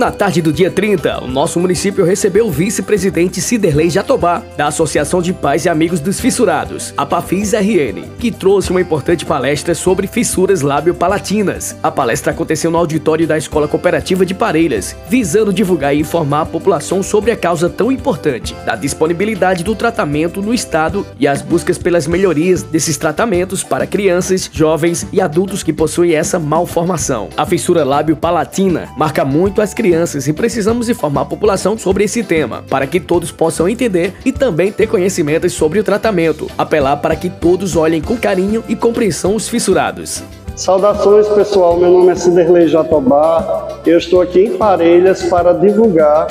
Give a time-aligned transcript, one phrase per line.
[0.00, 5.20] Na tarde do dia 30, o nosso município recebeu o vice-presidente Ciderley Jatobá, da Associação
[5.20, 10.06] de Pais e Amigos dos Fissurados, a PAFIS RN, que trouxe uma importante palestra sobre
[10.06, 11.76] fissuras lábio-palatinas.
[11.82, 16.46] A palestra aconteceu no auditório da Escola Cooperativa de Parelhas, visando divulgar e informar a
[16.46, 21.76] população sobre a causa tão importante da disponibilidade do tratamento no estado e as buscas
[21.76, 27.28] pelas melhorias desses tratamentos para crianças, jovens e adultos que possuem essa malformação.
[27.36, 32.22] A fissura lábio-palatina marca muito as crianças crianças e precisamos informar a população sobre esse
[32.22, 36.48] tema, para que todos possam entender e também ter conhecimentos sobre o tratamento.
[36.56, 40.22] Apelar para que todos olhem com carinho e compreensão os fissurados.
[40.60, 46.26] Saudações pessoal, meu nome é Ciderley Jatobá, eu estou aqui em Parelhas para divulgar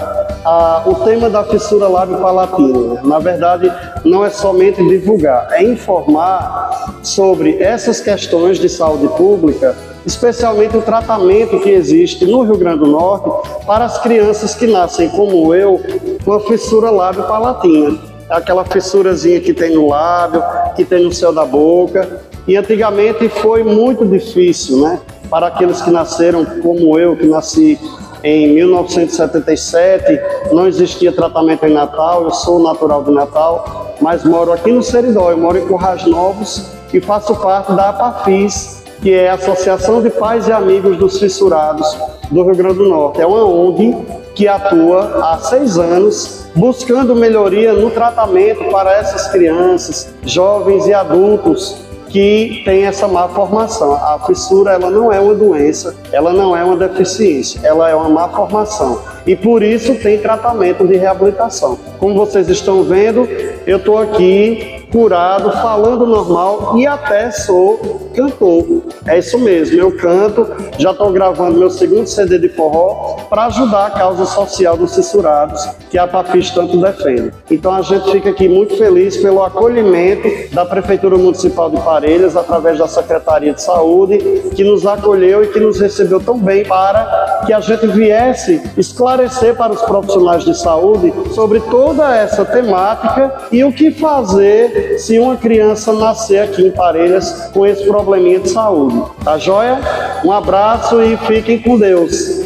[0.45, 3.01] a, o tema da fissura lábio-palatina.
[3.01, 3.73] Na verdade,
[4.05, 11.59] não é somente divulgar, é informar sobre essas questões de saúde pública especialmente o tratamento
[11.59, 15.81] que existe no Rio Grande do Norte para as crianças que nascem, como eu,
[16.23, 17.97] com a fissura lábio-palatina.
[18.29, 20.43] Aquela fissurazinha que tem no lábio,
[20.75, 22.28] que tem no céu da boca.
[22.49, 24.99] E antigamente foi muito difícil, né?
[25.29, 27.79] Para aqueles que nasceram como eu, que nasci
[28.23, 30.19] em 1977,
[30.51, 35.29] não existia tratamento em Natal, eu sou natural de Natal, mas moro aqui no Seridó,
[35.29, 40.09] eu moro em Currais Novos e faço parte da APAFIS, que é a Associação de
[40.09, 41.95] Pais e Amigos dos Fissurados
[42.31, 43.21] do Rio Grande do Norte.
[43.21, 43.95] É uma ONG
[44.33, 51.87] que atua há seis anos buscando melhoria no tratamento para essas crianças, jovens e adultos
[52.09, 53.93] que têm essa má formação.
[53.93, 58.09] A fissura ela não é uma doença, ela não é uma deficiência, ela é uma
[58.09, 59.01] má formação.
[59.25, 61.77] E por isso tem tratamento de reabilitação.
[61.99, 63.27] Como vocês estão vendo,
[63.65, 68.83] eu estou aqui curado, falando normal e até sou cantor.
[69.05, 70.47] É isso mesmo, eu canto,
[70.77, 75.63] já estou gravando meu segundo CD de forró para ajudar a causa social dos censurados
[75.89, 77.31] que a Papis tanto defende.
[77.49, 82.77] Então a gente fica aqui muito feliz pelo acolhimento da Prefeitura Municipal de Parelhas, através
[82.77, 84.17] da Secretaria de Saúde,
[84.55, 89.55] que nos acolheu e que nos recebeu tão bem para que a gente viesse esclarecer
[89.55, 95.35] para os profissionais de saúde sobre toda essa temática e o que fazer se uma
[95.35, 99.01] criança nascer aqui em Parelhas com esse probleminha de saúde.
[99.23, 99.79] Tá joia?
[100.23, 102.38] Um abraço e fiquem com Deus.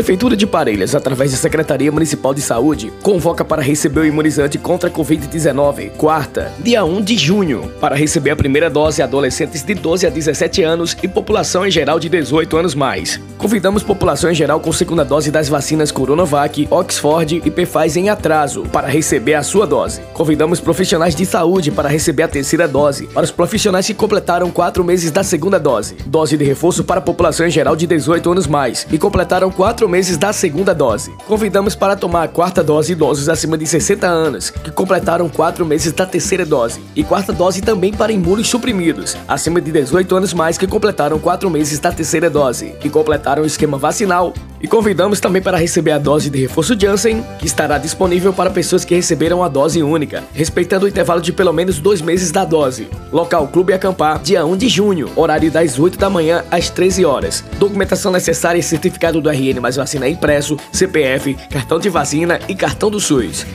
[0.00, 4.88] Prefeitura de Parelhas, através da Secretaria Municipal de Saúde, convoca para receber o imunizante contra
[4.88, 10.06] a Covid-19, quarta, dia 1 de junho, para receber a primeira dose adolescentes de 12
[10.06, 13.20] a 17 anos e população em geral de 18 anos mais.
[13.36, 18.62] Convidamos população em geral com segunda dose das vacinas Coronavac, Oxford e Pfizer em atraso
[18.72, 20.00] para receber a sua dose.
[20.14, 24.82] Convidamos profissionais de saúde para receber a terceira dose, para os profissionais que completaram quatro
[24.82, 28.86] meses da segunda dose, dose de reforço para população em geral de 18 anos mais
[28.90, 31.12] e completaram quatro meses da segunda dose.
[31.26, 35.92] Convidamos para tomar a quarta dose idosos acima de 60 anos, que completaram quatro meses
[35.92, 40.56] da terceira dose, e quarta dose também para imunos suprimidos, acima de 18 anos mais
[40.56, 44.32] que completaram quatro meses da terceira dose, e completaram o esquema vacinal.
[44.60, 48.84] E convidamos também para receber a dose de reforço Janssen, que estará disponível para pessoas
[48.84, 52.88] que receberam a dose única, respeitando o intervalo de pelo menos dois meses da dose.
[53.10, 57.42] Local Clube Acampar, dia 1 de junho, horário das 8 da manhã às 13 horas.
[57.58, 62.90] Documentação necessária e certificado do RN mais vacina impresso, CPF, cartão de vacina e cartão
[62.90, 63.46] do SUS.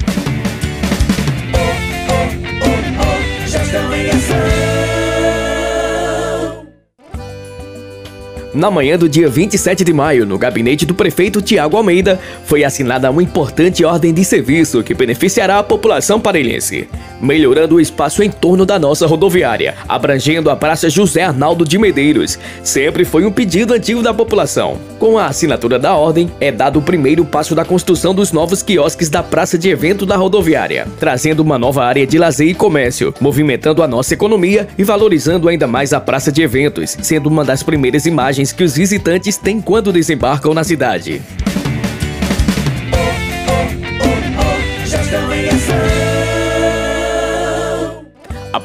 [8.56, 13.12] Na manhã do dia 27 de maio, no gabinete do prefeito Tiago Almeida, foi assinada
[13.12, 16.88] uma importante ordem de serviço que beneficiará a população parelhense.
[17.26, 22.38] Melhorando o espaço em torno da nossa rodoviária, abrangendo a Praça José Arnaldo de Medeiros.
[22.64, 24.78] Sempre foi um pedido antigo da população.
[25.00, 29.10] Com a assinatura da ordem, é dado o primeiro passo da construção dos novos quiosques
[29.10, 33.82] da Praça de Evento da rodoviária, trazendo uma nova área de lazer e comércio, movimentando
[33.82, 38.06] a nossa economia e valorizando ainda mais a Praça de Eventos, sendo uma das primeiras
[38.06, 41.22] imagens que os visitantes têm quando desembarcam na cidade.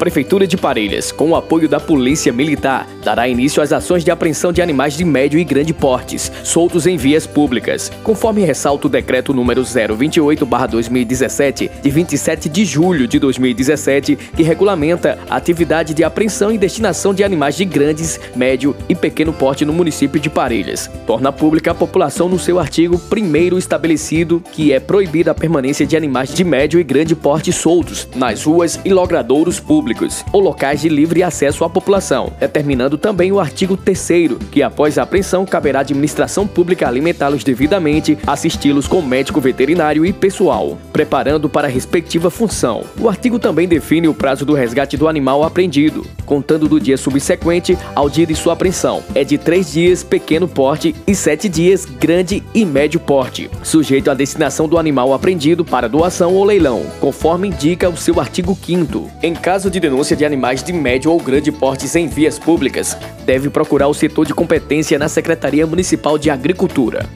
[0.01, 4.51] Prefeitura de Parelhas, com o apoio da Polícia Militar, dará início às ações de apreensão
[4.51, 9.31] de animais de médio e grande portes, soltos em vias públicas, conforme ressalta o decreto
[9.31, 16.57] número 028/2017, de 27 de julho de 2017, que regulamenta a atividade de apreensão e
[16.57, 20.89] destinação de animais de grandes, médio e pequeno porte no município de Parelhas.
[21.05, 25.95] Torna pública a população no seu artigo primeiro estabelecido que é proibida a permanência de
[25.95, 30.81] animais de médio e grande porte soltos nas ruas e logradouros públicos públicos ou locais
[30.81, 34.01] de livre acesso à população, determinando também o artigo 3
[34.49, 40.13] que após a apreensão caberá à administração pública alimentá-los devidamente, assisti-los com médico veterinário e
[40.13, 42.83] pessoal, preparando para a respectiva função.
[42.99, 47.77] O artigo também define o prazo do resgate do animal apreendido, contando do dia subsequente
[47.95, 49.03] ao dia de sua apreensão.
[49.13, 54.13] É de três dias pequeno porte e sete dias grande e médio porte, sujeito à
[54.13, 59.33] destinação do animal apreendido para doação ou leilão, conforme indica o seu artigo 5 Em
[59.33, 62.95] caso de denúncia de animais de médio ou grande porte em vias públicas,
[63.25, 67.09] deve procurar o setor de competência na Secretaria Municipal de Agricultura.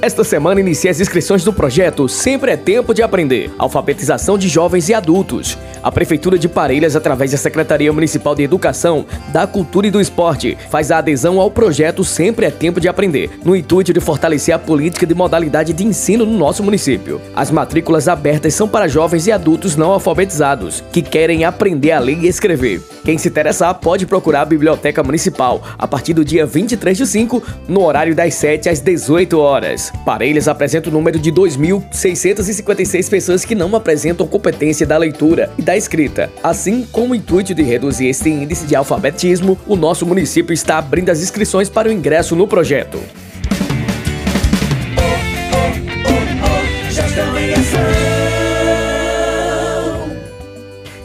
[0.00, 4.88] Esta semana inicia as inscrições do projeto Sempre é Tempo de Aprender, alfabetização de jovens
[4.88, 5.56] e adultos.
[5.82, 10.56] A Prefeitura de Parelhas, através da Secretaria Municipal de Educação, da Cultura e do Esporte,
[10.70, 14.58] faz a adesão ao projeto Sempre é Tempo de Aprender, no intuito de fortalecer a
[14.58, 17.20] política de modalidade de ensino no nosso município.
[17.34, 22.18] As matrículas abertas são para jovens e adultos não alfabetizados, que querem aprender a ler
[22.22, 22.80] e escrever.
[23.04, 27.42] Quem se interessar pode procurar a Biblioteca Municipal a partir do dia 23 de 5,
[27.66, 29.92] no horário das 7 às 18 horas.
[30.04, 35.76] Parelhas apresenta o número de 2.656 pessoas que não apresentam competência da leitura e da
[35.76, 36.30] escrita.
[36.42, 41.10] Assim, com o intuito de reduzir este índice de alfabetismo, o nosso município está abrindo
[41.10, 42.98] as inscrições para o ingresso no projeto.